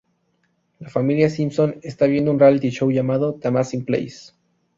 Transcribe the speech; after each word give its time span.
La 0.79 0.89
familia 0.89 1.29
Simpson 1.29 1.79
están 1.83 2.09
viendo 2.09 2.31
un 2.31 2.39
reality 2.39 2.71
show 2.71 2.89
llamado 2.89 3.35
"The 3.35 3.49
Amazing 3.49 3.85
Place". 3.85 4.33